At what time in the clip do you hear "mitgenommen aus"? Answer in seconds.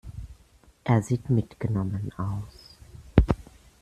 1.29-2.75